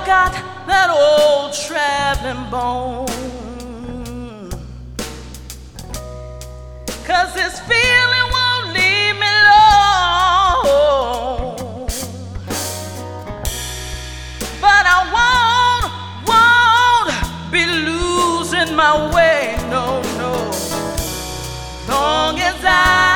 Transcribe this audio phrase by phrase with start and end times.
[0.00, 0.32] I got
[0.66, 3.06] that old traveling bone.
[7.04, 10.76] Cause this feeling won't leave me alone.
[14.62, 15.92] But I won't,
[16.30, 20.32] won't be losing my way, no, no.
[21.88, 23.09] Long as I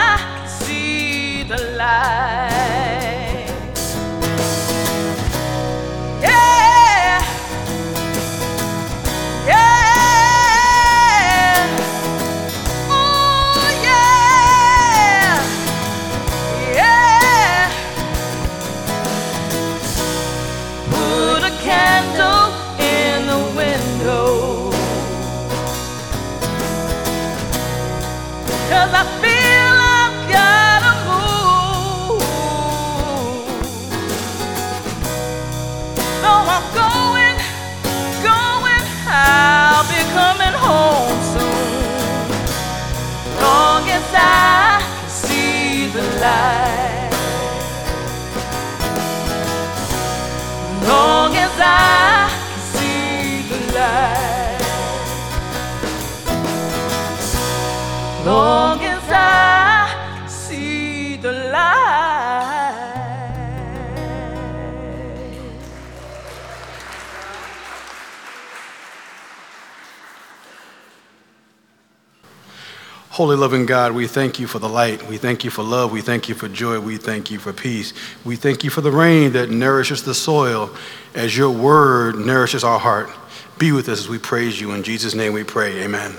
[73.14, 75.06] Holy, loving God, we thank you for the light.
[75.06, 75.92] We thank you for love.
[75.92, 76.80] We thank you for joy.
[76.80, 77.92] We thank you for peace.
[78.24, 80.74] We thank you for the rain that nourishes the soil
[81.14, 83.08] as your word nourishes our heart.
[83.56, 84.72] Be with us as we praise you.
[84.72, 85.84] In Jesus' name we pray.
[85.84, 86.12] Amen.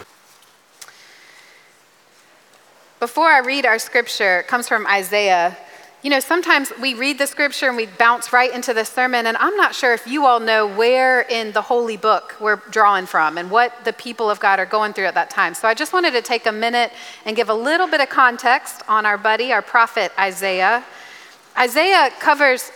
[3.01, 5.57] Before I read our scripture, it comes from Isaiah
[6.05, 9.35] you know, sometimes we read the scripture and we bounce right into the sermon, and
[9.37, 13.39] I'm not sure if you all know where in the holy book we're drawing from
[13.39, 15.55] and what the people of God are going through at that time.
[15.55, 16.91] So I just wanted to take a minute
[17.25, 20.85] and give a little bit of context on our buddy, our prophet Isaiah.
[21.57, 22.71] Isaiah covers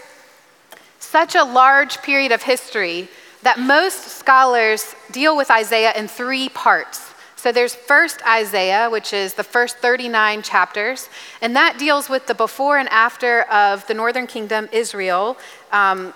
[0.98, 3.10] such a large period of history
[3.44, 7.09] that most scholars deal with Isaiah in three parts.
[7.40, 11.08] So there's first Isaiah, which is the first 39 chapters,
[11.42, 15.38] and that deals with the before and after of the northern kingdom, Israel,
[15.72, 16.14] um,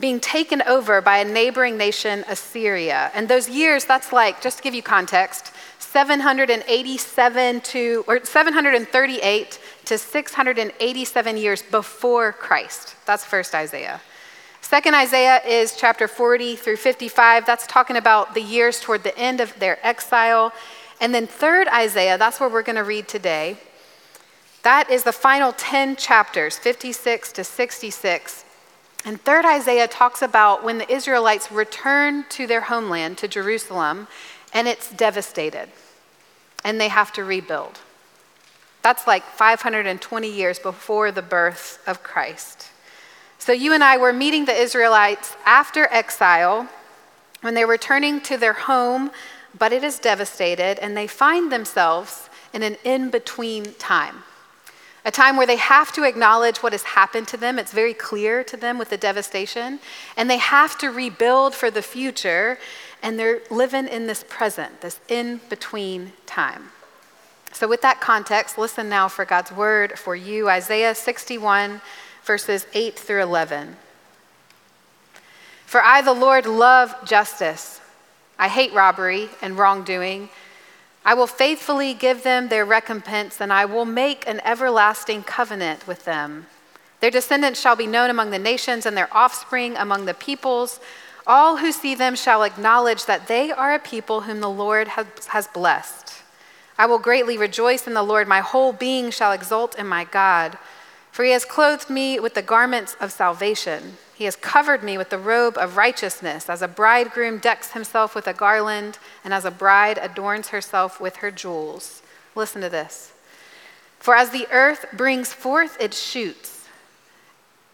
[0.00, 3.12] being taken over by a neighboring nation, Assyria.
[3.14, 9.98] And those years, that's like, just to give you context, 787 to, or 738 to
[9.98, 12.96] 687 years before Christ.
[13.06, 14.00] That's first Isaiah.
[14.70, 17.44] Second Isaiah is chapter 40 through 55.
[17.44, 20.52] That's talking about the years toward the end of their exile.
[21.00, 23.56] And then third Isaiah, that's where we're going to read today.
[24.62, 28.44] That is the final 10 chapters, 56 to 66.
[29.04, 34.06] And third Isaiah talks about when the Israelites return to their homeland, to Jerusalem,
[34.54, 35.68] and it's devastated,
[36.64, 37.80] and they have to rebuild.
[38.82, 42.68] That's like 520 years before the birth of Christ.
[43.40, 46.68] So you and I were meeting the Israelites after exile
[47.40, 49.10] when they're returning to their home,
[49.58, 54.24] but it is devastated, and they find themselves in an in between time.
[55.06, 57.58] A time where they have to acknowledge what has happened to them.
[57.58, 59.80] It's very clear to them with the devastation.
[60.18, 62.58] And they have to rebuild for the future.
[63.02, 66.68] And they're living in this present, this in between time.
[67.52, 71.80] So, with that context, listen now for God's word for you Isaiah 61,
[72.30, 73.76] verses 8 through 11.
[75.66, 77.80] For I, the Lord, love justice.
[78.38, 80.28] I hate robbery and wrongdoing.
[81.04, 86.04] I will faithfully give them their recompense, and I will make an everlasting covenant with
[86.04, 86.46] them.
[87.00, 90.78] Their descendants shall be known among the nations, and their offspring among the peoples.
[91.26, 95.48] All who see them shall acknowledge that they are a people whom the Lord has,
[95.48, 96.22] blessed.
[96.78, 98.28] I will greatly rejoice in the Lord.
[98.28, 100.56] My whole being shall exult in my God.
[101.10, 103.96] For he has clothed me with the garments of salvation.
[104.14, 108.26] He has covered me with the robe of righteousness, as a bridegroom decks himself with
[108.26, 112.02] a garland, and as a bride adorns herself with her jewels.
[112.34, 113.12] Listen to this.
[113.98, 116.68] For as the earth brings forth its shoots,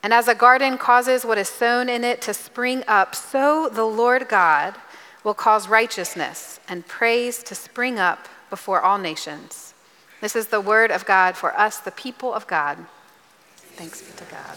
[0.02, 3.84] and as a garden causes what is sown in it to spring up, so the
[3.84, 4.76] Lord God
[5.24, 9.74] will cause righteousness and praise to spring up before all nations.
[10.20, 12.86] This is the word of God for us, the people of God.
[13.76, 14.56] Thanks be to God.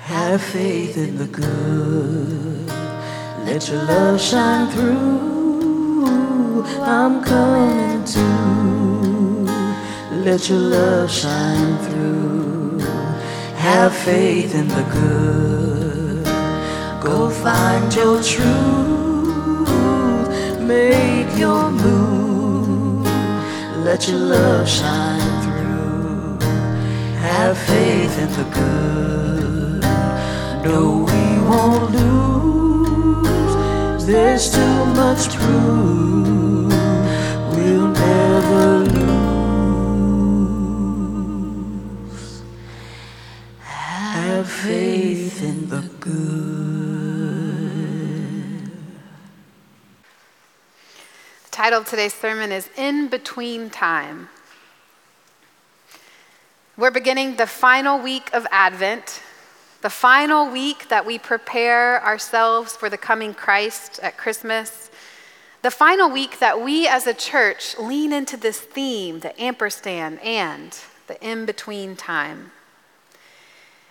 [0.00, 2.66] Have faith in the good.
[3.46, 6.04] Let your love shine through.
[6.82, 8.26] I'm coming to.
[10.26, 12.80] Let your love shine through.
[13.58, 16.24] Have faith in the good.
[17.00, 19.68] Go find your truth.
[20.60, 22.13] Make your move.
[23.84, 26.38] Let your love shine through.
[27.18, 29.82] Have faith in the good.
[30.64, 33.26] No, we won't lose.
[34.06, 36.72] There's too much proof.
[37.52, 38.66] We'll never
[38.96, 40.24] lose.
[43.60, 46.73] Have faith in the title
[51.72, 54.28] of today's sermon is In Between Time.
[56.76, 59.22] We're beginning the final week of Advent,
[59.80, 64.90] the final week that we prepare ourselves for the coming Christ at Christmas,
[65.62, 70.78] the final week that we as a church lean into this theme, the ampersand and
[71.06, 72.52] the in between time.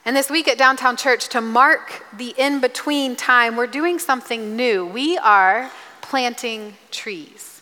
[0.05, 4.55] And this week at Downtown Church, to mark the in between time, we're doing something
[4.55, 4.85] new.
[4.85, 7.52] We are planting trees.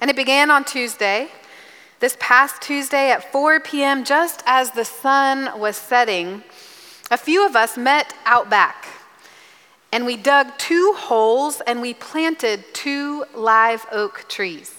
[0.00, 1.28] And it began on Tuesday,
[2.00, 6.44] this past Tuesday at 4 p.m., just as the sun was setting.
[7.10, 8.86] A few of us met out back
[9.92, 14.74] and we dug two holes and we planted two live oak trees.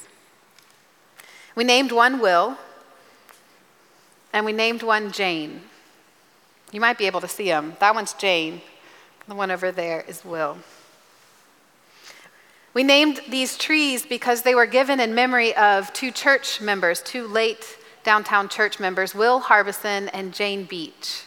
[1.56, 2.58] We named one Will
[4.32, 5.62] and we named one Jane.
[6.72, 7.76] You might be able to see them.
[7.80, 8.62] That one's Jane,
[9.28, 10.58] the one over there is Will.
[12.79, 17.27] We named these trees because they were given in memory of two church members, two
[17.27, 21.24] late downtown church members, Will Harbison and Jane Beach.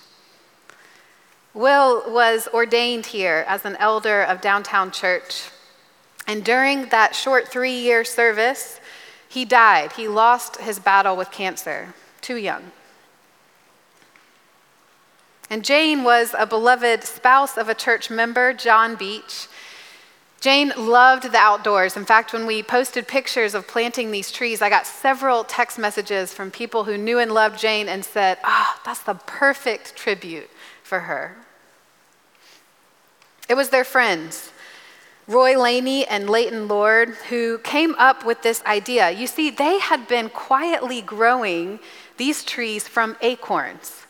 [1.52, 5.50] Will was ordained here as an elder of downtown church.
[6.26, 8.80] And during that short three year service,
[9.28, 9.92] he died.
[9.92, 11.92] He lost his battle with cancer,
[12.23, 12.73] too young.
[15.50, 19.49] And Jane was a beloved spouse of a church member, John Beach.
[20.43, 21.97] Jane loved the outdoors.
[21.97, 26.35] In fact, when we posted pictures of planting these trees, I got several text messages
[26.35, 30.51] from people who knew and loved Jane and said, oh, that's the perfect tribute
[30.83, 31.37] for her.
[33.49, 34.51] It was their friends,
[35.29, 39.13] Roy Laney and Leighton Lord, who came up with this idea.
[39.13, 41.79] You see, they had been quietly growing
[42.17, 44.07] these trees from acorns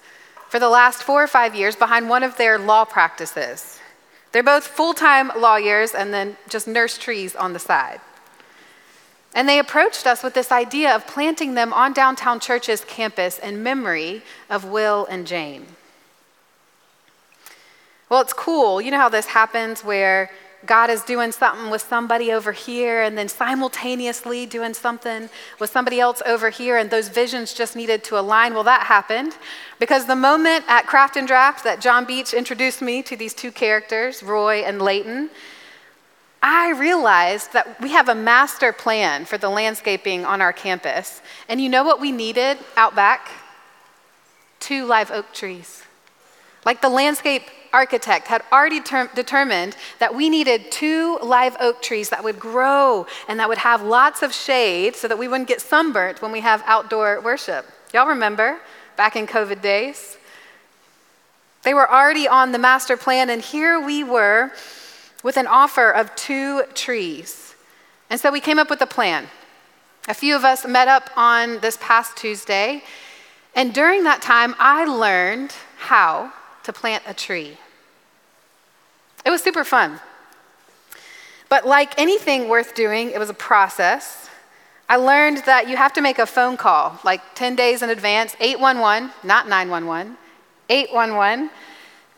[0.48, 3.80] for the last four or five years behind one of their law practices.
[4.32, 8.00] They're both full time lawyers and then just nurse trees on the side.
[9.34, 13.62] And they approached us with this idea of planting them on downtown church's campus in
[13.62, 15.66] memory of Will and Jane.
[18.10, 18.82] Well, it's cool.
[18.82, 20.30] You know how this happens where
[20.64, 25.28] God is doing something with somebody over here and then simultaneously doing something
[25.58, 28.54] with somebody else over here, and those visions just needed to align.
[28.54, 29.36] Well, that happened
[29.78, 33.50] because the moment at Craft and Draft that John Beach introduced me to these two
[33.50, 35.30] characters, Roy and Leighton,
[36.42, 41.22] I realized that we have a master plan for the landscaping on our campus.
[41.48, 43.30] And you know what we needed out back?
[44.58, 45.84] Two live oak trees.
[46.64, 47.42] Like the landscape
[47.72, 53.06] architect had already ter- determined that we needed two live oak trees that would grow
[53.28, 56.40] and that would have lots of shade so that we wouldn't get sunburnt when we
[56.40, 57.66] have outdoor worship.
[57.92, 58.58] Y'all remember
[58.96, 60.16] back in COVID days?
[61.62, 64.50] They were already on the master plan, and here we were
[65.22, 67.54] with an offer of two trees.
[68.10, 69.28] And so we came up with a plan.
[70.08, 72.82] A few of us met up on this past Tuesday,
[73.54, 76.32] and during that time, I learned how
[76.64, 77.56] to plant a tree.
[79.24, 80.00] It was super fun.
[81.48, 84.30] But like anything worth doing, it was a process.
[84.88, 88.36] I learned that you have to make a phone call like 10 days in advance,
[88.40, 90.16] 811, not 911,
[90.68, 91.50] 811,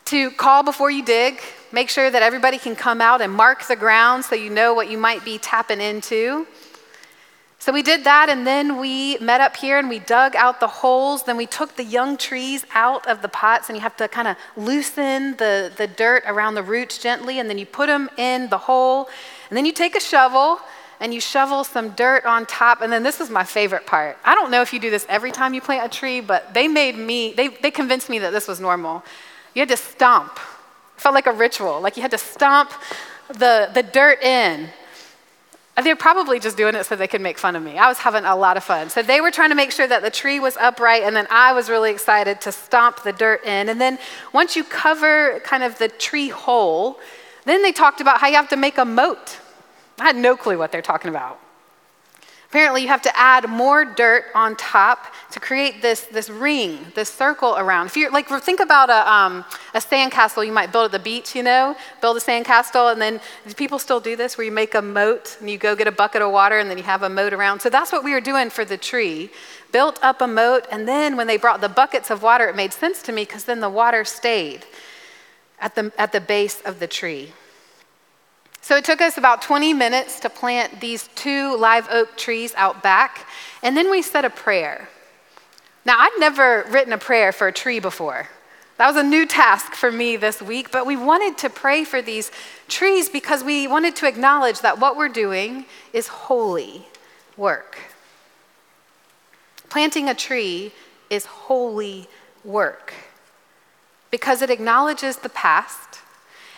[0.06, 1.40] to call before you dig,
[1.72, 4.90] make sure that everybody can come out and mark the ground so you know what
[4.90, 6.46] you might be tapping into.
[7.64, 10.66] So we did that, and then we met up here and we dug out the
[10.66, 11.22] holes.
[11.22, 14.28] Then we took the young trees out of the pots, and you have to kind
[14.28, 18.50] of loosen the, the dirt around the roots gently, and then you put them in
[18.50, 19.08] the hole.
[19.48, 20.58] And then you take a shovel
[21.00, 22.82] and you shovel some dirt on top.
[22.82, 24.18] And then this is my favorite part.
[24.26, 26.68] I don't know if you do this every time you plant a tree, but they
[26.68, 29.02] made me, they, they convinced me that this was normal.
[29.54, 30.38] You had to stomp.
[30.96, 31.80] It felt like a ritual.
[31.80, 32.72] Like you had to stomp
[33.28, 34.68] the, the dirt in
[35.82, 37.78] they're probably just doing it so they can make fun of me.
[37.78, 38.90] I was having a lot of fun.
[38.90, 41.52] So they were trying to make sure that the tree was upright, and then I
[41.52, 43.68] was really excited to stomp the dirt in.
[43.68, 43.98] And then
[44.32, 47.00] once you cover kind of the tree hole,
[47.44, 49.38] then they talked about how you have to make a moat.
[49.98, 51.40] I had no clue what they're talking about.
[52.54, 57.12] Apparently, you have to add more dirt on top to create this, this ring, this
[57.12, 57.86] circle around.
[57.86, 59.44] If you like, think about a, um,
[59.74, 63.20] a sandcastle you might build at the beach, you know, build a sandcastle, and then
[63.56, 66.22] people still do this where you make a moat and you go get a bucket
[66.22, 67.58] of water and then you have a moat around.
[67.58, 69.30] So that's what we were doing for the tree.
[69.72, 72.72] Built up a moat, and then when they brought the buckets of water, it made
[72.72, 74.64] sense to me because then the water stayed
[75.58, 77.32] at the, at the base of the tree.
[78.64, 82.82] So it took us about 20 minutes to plant these two live oak trees out
[82.82, 83.28] back,
[83.62, 84.88] and then we said a prayer.
[85.84, 88.26] Now, I'd never written a prayer for a tree before.
[88.78, 92.00] That was a new task for me this week, but we wanted to pray for
[92.00, 92.30] these
[92.66, 96.86] trees because we wanted to acknowledge that what we're doing is holy
[97.36, 97.76] work.
[99.68, 100.72] Planting a tree
[101.10, 102.08] is holy
[102.42, 102.94] work
[104.10, 106.00] because it acknowledges the past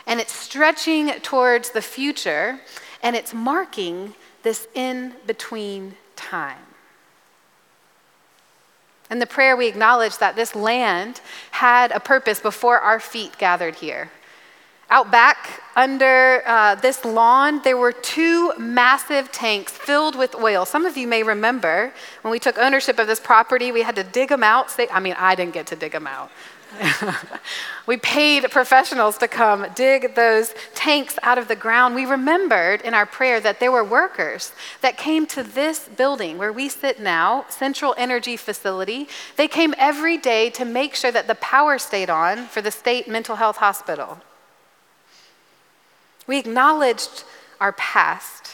[0.06, 2.60] and it's stretching towards the future,
[3.02, 6.58] and it's marking this in between time.
[9.10, 11.20] In the prayer, we acknowledge that this land
[11.52, 14.10] had a purpose before our feet gathered here.
[14.88, 20.64] Out back under uh, this lawn, there were two massive tanks filled with oil.
[20.64, 24.04] Some of you may remember when we took ownership of this property, we had to
[24.04, 24.74] dig them out.
[24.92, 26.30] I mean, I didn't get to dig them out.
[27.86, 31.94] we paid professionals to come dig those tanks out of the ground.
[31.94, 36.52] We remembered in our prayer that there were workers that came to this building where
[36.52, 39.08] we sit now, Central Energy Facility.
[39.36, 43.08] They came every day to make sure that the power stayed on for the state
[43.08, 44.18] mental health hospital.
[46.26, 47.24] We acknowledged
[47.60, 48.52] our past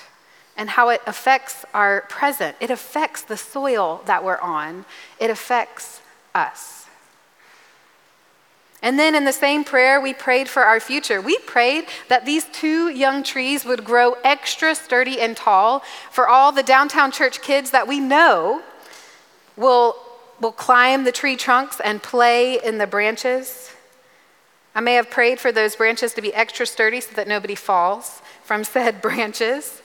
[0.56, 2.56] and how it affects our present.
[2.60, 4.84] It affects the soil that we're on,
[5.18, 6.00] it affects
[6.34, 6.81] us.
[8.82, 11.20] And then in the same prayer, we prayed for our future.
[11.20, 16.50] We prayed that these two young trees would grow extra sturdy and tall for all
[16.50, 18.60] the downtown church kids that we know
[19.56, 19.96] will,
[20.40, 23.70] will climb the tree trunks and play in the branches.
[24.74, 28.20] I may have prayed for those branches to be extra sturdy so that nobody falls
[28.42, 29.80] from said branches.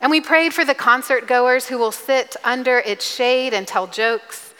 [0.00, 3.86] And we prayed for the concert goers who will sit under its shade and tell
[3.86, 4.51] jokes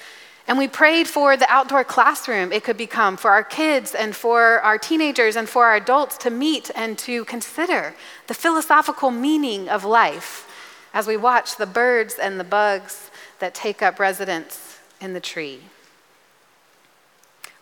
[0.49, 4.61] And we prayed for the outdoor classroom it could become for our kids and for
[4.61, 7.95] our teenagers and for our adults to meet and to consider
[8.27, 10.49] the philosophical meaning of life
[10.93, 15.61] as we watch the birds and the bugs that take up residence in the tree.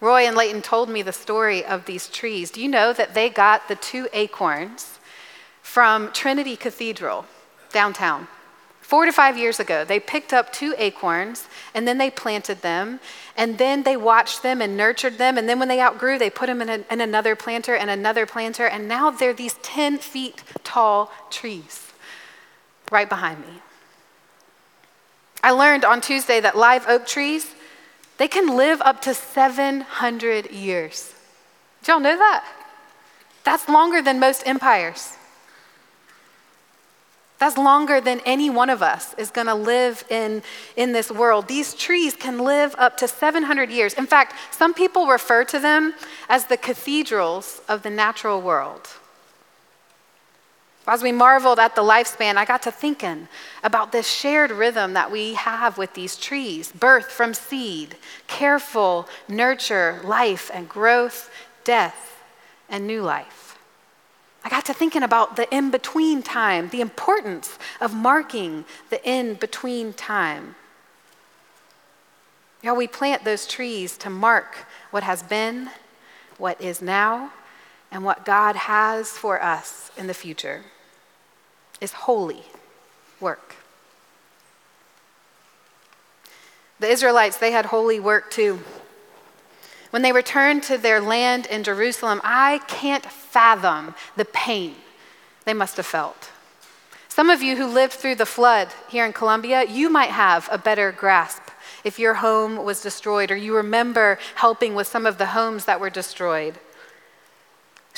[0.00, 2.50] Roy and Leighton told me the story of these trees.
[2.50, 4.98] Do you know that they got the two acorns
[5.62, 7.26] from Trinity Cathedral
[7.70, 8.26] downtown?
[8.90, 12.98] Four to five years ago, they picked up two acorns and then they planted them
[13.36, 15.38] and then they watched them and nurtured them.
[15.38, 18.26] And then when they outgrew, they put them in, a, in another planter and another
[18.26, 18.66] planter.
[18.66, 21.92] And now they're these 10 feet tall trees
[22.90, 23.62] right behind me.
[25.40, 27.54] I learned on Tuesday that live oak trees,
[28.18, 31.14] they can live up to 700 years.
[31.82, 32.44] Did y'all know that?
[33.44, 35.16] That's longer than most empires.
[37.40, 40.42] That's longer than any one of us is going to live in,
[40.76, 41.48] in this world.
[41.48, 43.94] These trees can live up to 700 years.
[43.94, 45.94] In fact, some people refer to them
[46.28, 48.88] as the cathedrals of the natural world.
[50.86, 53.28] As we marveled at the lifespan, I got to thinking
[53.64, 60.00] about this shared rhythm that we have with these trees birth from seed, careful nurture,
[60.04, 61.30] life and growth,
[61.64, 62.22] death,
[62.68, 63.39] and new life.
[64.42, 69.34] I got to thinking about the in between time, the importance of marking the in
[69.34, 70.54] between time.
[72.62, 75.70] You know, we plant those trees to mark what has been,
[76.38, 77.32] what is now,
[77.90, 80.62] and what God has for us in the future.
[81.80, 82.44] Is holy
[83.20, 83.56] work.
[86.78, 88.60] The Israelites, they had holy work too.
[89.90, 94.76] When they returned to their land in Jerusalem, I can't fathom the pain
[95.44, 96.30] they must have felt.
[97.08, 100.58] Some of you who lived through the flood here in Columbia, you might have a
[100.58, 101.42] better grasp
[101.82, 105.80] if your home was destroyed or you remember helping with some of the homes that
[105.80, 106.54] were destroyed.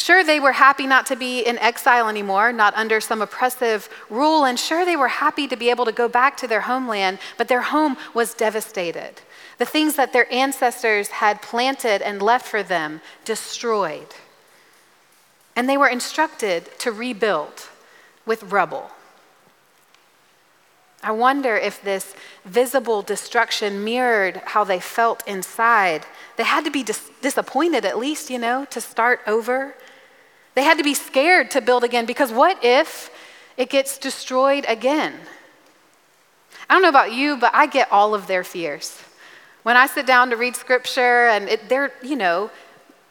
[0.03, 4.45] Sure, they were happy not to be in exile anymore, not under some oppressive rule,
[4.45, 7.47] and sure, they were happy to be able to go back to their homeland, but
[7.47, 9.21] their home was devastated.
[9.59, 14.09] The things that their ancestors had planted and left for them destroyed.
[15.55, 17.69] And they were instructed to rebuild
[18.27, 18.91] with rubble.
[21.01, 26.07] I wonder if this visible destruction mirrored how they felt inside.
[26.37, 29.77] They had to be dis- disappointed, at least, you know, to start over.
[30.55, 33.11] They had to be scared to build again because what if
[33.57, 35.15] it gets destroyed again?
[36.69, 39.01] I don't know about you, but I get all of their fears.
[39.63, 42.51] When I sit down to read scripture and it, they're, you know,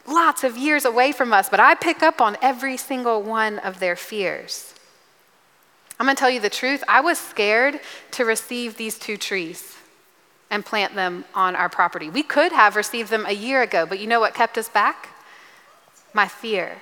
[0.06, 3.78] lots of years away from us, but I pick up on every single one of
[3.80, 4.74] their fears.
[5.98, 6.82] I'm going to tell you the truth.
[6.88, 7.80] I was scared
[8.12, 9.76] to receive these two trees
[10.50, 12.10] and plant them on our property.
[12.10, 15.10] We could have received them a year ago, but you know what kept us back?
[16.12, 16.78] My fear.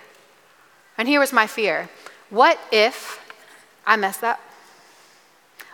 [1.01, 1.89] And here was my fear
[2.29, 3.19] what if
[3.87, 4.39] I mess up?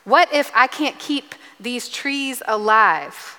[0.05, 3.37] What if I can't keep these trees alive?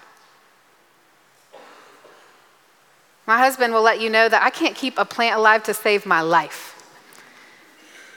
[3.26, 6.06] My husband will let you know that I can't keep a plant alive to save
[6.06, 6.74] my life.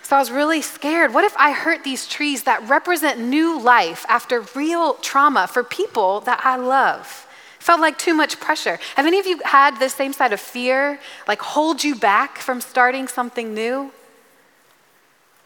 [0.02, 1.14] So I was really scared.
[1.14, 6.22] What if I hurt these trees that represent new life after real trauma for people
[6.22, 7.24] that I love?
[7.60, 8.80] Felt like too much pressure.
[8.96, 12.60] Have any of you had the same side of fear, like hold you back from
[12.60, 13.92] starting something new?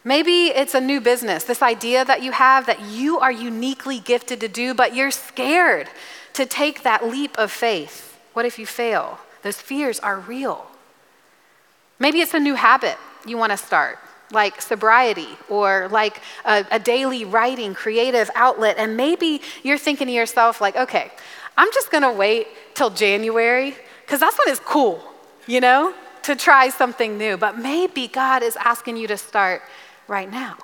[0.05, 4.39] Maybe it's a new business, this idea that you have that you are uniquely gifted
[4.39, 5.89] to do, but you're scared
[6.33, 8.17] to take that leap of faith.
[8.33, 9.19] What if you fail?
[9.41, 10.67] Those fears are real.
[11.99, 13.97] Maybe it's a new habit you want to start,
[14.31, 18.75] like sobriety or like a, a, daily writing creative outlet.
[18.77, 21.11] And maybe you're thinking to yourself, like, okay,
[21.57, 25.01] I'm just to wait till January because that's when it's cool,
[25.47, 27.37] you know, to try something new.
[27.37, 29.61] But maybe God is asking you to start
[30.07, 30.57] right now.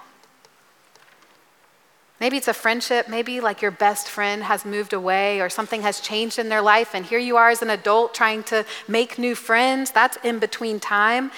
[2.19, 3.07] Maybe it's a friendship.
[3.09, 6.93] Maybe like your best friend has moved away or something has changed in their life,
[6.93, 9.89] and here you are as an adult trying to make new friends.
[9.89, 11.31] That's in between time.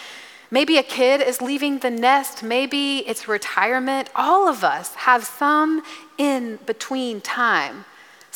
[0.52, 2.44] Maybe a kid is leaving the nest.
[2.44, 4.10] Maybe it's retirement.
[4.14, 5.84] All of us have some
[6.18, 7.86] in between time,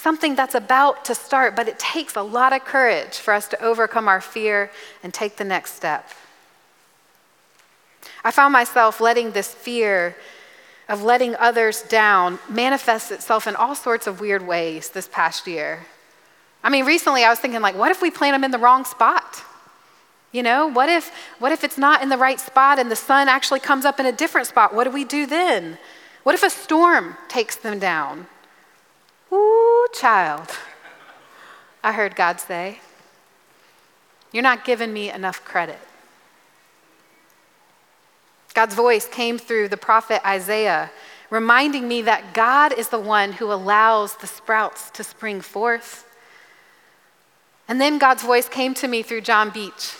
[0.08, 3.62] something that's about to start, but it takes a lot of courage for us to
[3.62, 4.72] overcome our fear
[5.04, 6.10] and take the next step.
[8.24, 10.16] I found myself letting this fear
[10.88, 15.86] of letting others down manifest itself in all sorts of weird ways this past year.
[16.64, 18.86] I mean, recently I was thinking, like, what if we plant them in the wrong
[18.86, 19.44] spot?
[20.32, 23.28] You know, what if, what if it's not in the right spot and the sun
[23.28, 24.74] actually comes up in a different spot?
[24.74, 25.78] What do we do then?
[26.24, 28.28] What if a storm takes them down?
[29.94, 30.50] Child.
[31.84, 32.80] I heard God say.
[34.32, 35.80] You're not giving me enough credit.
[38.54, 40.90] God's voice came through the prophet Isaiah,
[41.30, 46.06] reminding me that God is the one who allows the sprouts to spring forth.
[47.68, 49.94] And then God's voice came to me through John Beach,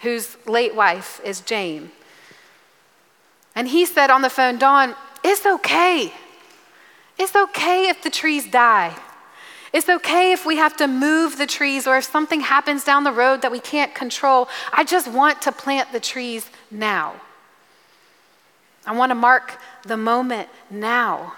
[0.00, 1.90] whose late wife is Jane.
[3.54, 6.12] And he said on the phone, Dawn, it's okay.
[7.18, 8.96] It's okay if the trees die.
[9.72, 13.12] It's okay if we have to move the trees or if something happens down the
[13.12, 14.48] road that we can't control.
[14.72, 17.14] I just want to plant the trees now.
[18.86, 21.34] I want to mark the moment now.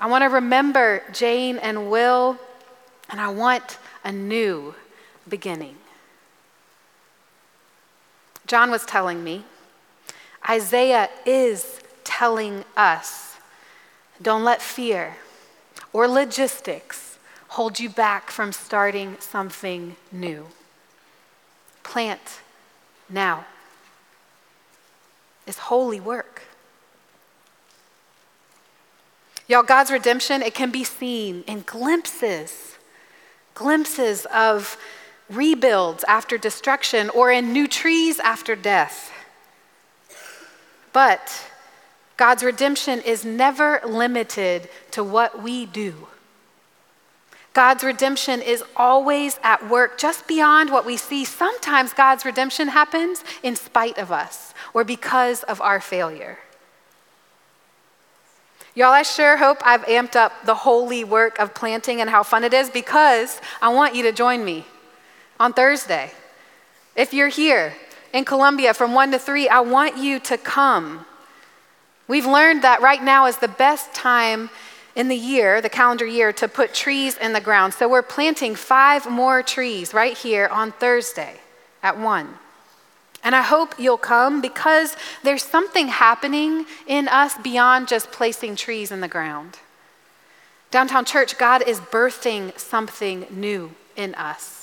[0.00, 2.38] I want to remember Jane and Will,
[3.10, 4.74] and I want a new
[5.28, 5.76] beginning.
[8.46, 9.44] John was telling me,
[10.48, 13.36] Isaiah is telling us
[14.22, 15.16] don't let fear
[15.92, 17.07] or logistics
[17.48, 20.46] hold you back from starting something new.
[21.82, 22.40] Plant
[23.08, 23.46] now.
[25.46, 26.42] It's holy work.
[29.46, 32.76] Y'all, God's redemption, it can be seen in glimpses,
[33.54, 34.76] glimpses of
[35.30, 39.10] rebuilds after destruction or in new trees after death.
[40.92, 41.50] But
[42.18, 46.08] God's redemption is never limited to what we do.
[47.54, 51.24] God's redemption is always at work just beyond what we see.
[51.24, 56.38] Sometimes God's redemption happens in spite of us or because of our failure.
[58.74, 62.44] Y'all, I sure hope I've amped up the holy work of planting and how fun
[62.44, 64.66] it is because I want you to join me
[65.40, 66.12] on Thursday.
[66.94, 67.74] If you're here
[68.12, 71.04] in Columbia from 1 to 3, I want you to come.
[72.06, 74.48] We've learned that right now is the best time
[74.98, 77.72] in the year, the calendar year, to put trees in the ground.
[77.72, 81.36] So we're planting five more trees right here on Thursday
[81.84, 82.28] at 1.
[83.22, 88.90] And I hope you'll come because there's something happening in us beyond just placing trees
[88.90, 89.60] in the ground.
[90.72, 94.56] Downtown Church, God is birthing something new in us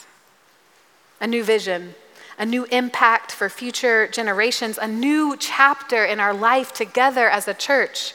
[1.22, 1.96] a new vision,
[2.38, 7.54] a new impact for future generations, a new chapter in our life together as a
[7.54, 8.14] church.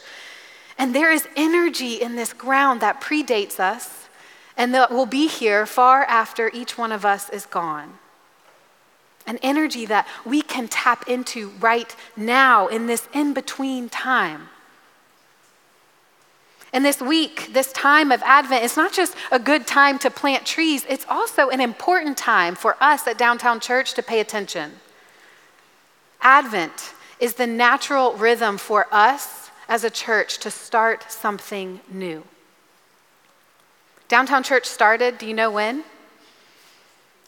[0.81, 4.09] And there is energy in this ground that predates us
[4.57, 7.99] and that will be here far after each one of us is gone.
[9.27, 14.49] An energy that we can tap into right now in this in between time.
[16.73, 20.47] And this week, this time of Advent, it's not just a good time to plant
[20.47, 24.71] trees, it's also an important time for us at Downtown Church to pay attention.
[26.21, 29.40] Advent is the natural rhythm for us
[29.71, 32.21] as a church to start something new.
[34.09, 35.85] Downtown Church started, do you know when?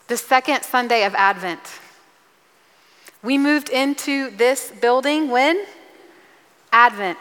[0.08, 1.80] The second Sunday of Advent.
[3.22, 5.64] We moved into this building when?
[6.70, 7.18] Advent.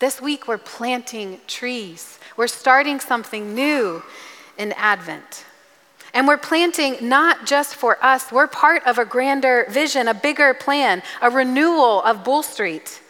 [0.00, 2.18] This week, we're planting trees.
[2.36, 4.02] We're starting something new
[4.58, 5.44] in Advent.
[6.14, 10.52] And we're planting not just for us, we're part of a grander vision, a bigger
[10.52, 13.00] plan, a renewal of Bull Street.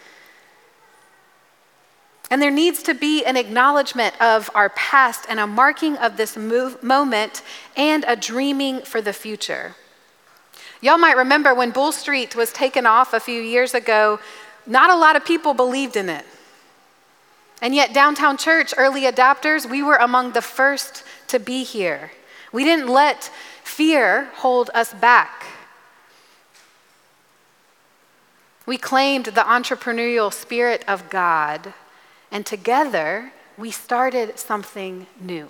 [2.30, 6.36] And there needs to be an acknowledgement of our past and a marking of this
[6.36, 7.42] move, moment
[7.76, 9.74] and a dreaming for the future.
[10.80, 14.20] Y'all might remember when Bull Street was taken off a few years ago,
[14.64, 16.24] not a lot of people believed in it.
[17.60, 22.12] And yet, downtown church, early adopters, we were among the first to be here.
[22.52, 23.30] We didn't let
[23.64, 25.44] fear hold us back.
[28.64, 31.74] We claimed the entrepreneurial spirit of God,
[32.30, 35.48] and together we started something new.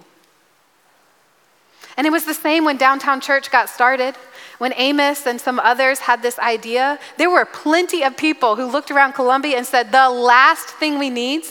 [1.97, 4.15] And it was the same when downtown church got started.
[4.59, 8.91] When Amos and some others had this idea, there were plenty of people who looked
[8.91, 11.45] around Columbia and said, The last thing we need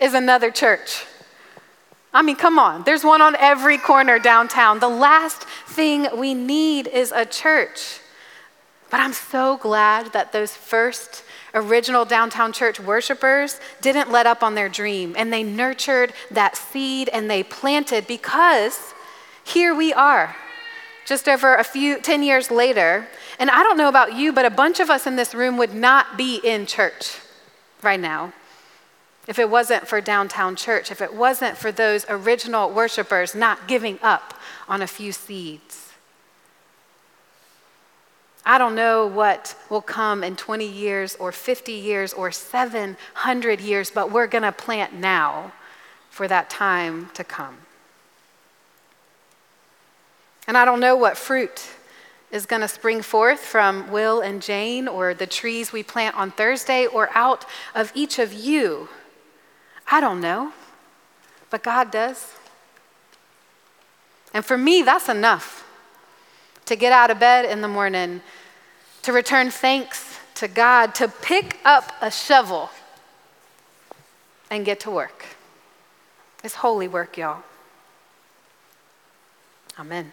[0.00, 1.04] is another church.
[2.14, 4.80] I mean, come on, there's one on every corner downtown.
[4.80, 8.00] The last thing we need is a church.
[8.90, 14.54] But I'm so glad that those first original downtown church worshipers didn't let up on
[14.54, 18.94] their dream and they nurtured that seed and they planted because
[19.44, 20.36] here we are,
[21.04, 23.06] just over a few, 10 years later.
[23.38, 25.74] And I don't know about you, but a bunch of us in this room would
[25.74, 27.18] not be in church
[27.82, 28.32] right now
[29.28, 33.98] if it wasn't for downtown church, if it wasn't for those original worshipers not giving
[34.02, 34.34] up
[34.68, 35.91] on a few seeds.
[38.44, 43.90] I don't know what will come in 20 years or 50 years or 700 years,
[43.90, 45.52] but we're going to plant now
[46.10, 47.56] for that time to come.
[50.48, 51.68] And I don't know what fruit
[52.32, 56.32] is going to spring forth from Will and Jane or the trees we plant on
[56.32, 58.88] Thursday or out of each of you.
[59.90, 60.52] I don't know,
[61.50, 62.34] but God does.
[64.34, 65.61] And for me, that's enough
[66.66, 68.20] to get out of bed in the morning,
[69.02, 72.70] to return thanks to God, to pick up a shovel
[74.50, 75.24] and get to work.
[76.44, 77.42] It's holy work, y'all.
[79.78, 80.12] Amen.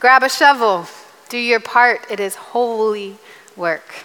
[0.00, 0.86] Grab a shovel,
[1.28, 2.06] do your part.
[2.10, 3.16] It is holy
[3.56, 4.04] work.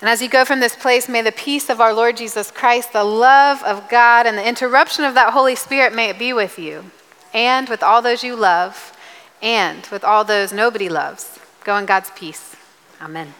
[0.00, 2.92] And as you go from this place, may the peace of our Lord Jesus Christ,
[2.92, 6.58] the love of God, and the interruption of that Holy Spirit may it be with
[6.58, 6.90] you
[7.32, 8.96] and with all those you love
[9.42, 11.38] and with all those nobody loves.
[11.64, 12.56] Go in God's peace.
[13.00, 13.34] Amen.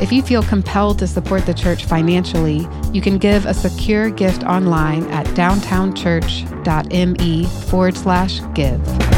[0.00, 4.44] If you feel compelled to support the church financially, you can give a secure gift
[4.44, 9.17] online at downtownchurch.me forward slash give.